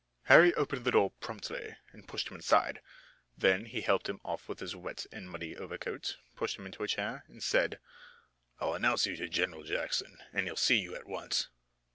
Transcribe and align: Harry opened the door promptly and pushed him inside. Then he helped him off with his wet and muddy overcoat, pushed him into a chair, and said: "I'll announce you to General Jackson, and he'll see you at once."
Harry 0.23 0.51
opened 0.55 0.83
the 0.83 0.89
door 0.89 1.11
promptly 1.19 1.75
and 1.91 2.07
pushed 2.07 2.29
him 2.29 2.35
inside. 2.35 2.81
Then 3.37 3.65
he 3.65 3.81
helped 3.81 4.09
him 4.09 4.19
off 4.25 4.49
with 4.49 4.59
his 4.59 4.75
wet 4.75 5.05
and 5.11 5.29
muddy 5.29 5.55
overcoat, 5.55 6.17
pushed 6.35 6.57
him 6.57 6.65
into 6.65 6.81
a 6.81 6.87
chair, 6.87 7.23
and 7.27 7.43
said: 7.43 7.77
"I'll 8.59 8.73
announce 8.73 9.05
you 9.05 9.15
to 9.17 9.29
General 9.29 9.61
Jackson, 9.63 10.17
and 10.33 10.47
he'll 10.47 10.55
see 10.55 10.77
you 10.79 10.95
at 10.95 11.05
once." 11.05 11.49